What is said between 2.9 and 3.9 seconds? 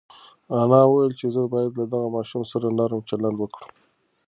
چلند وکړم.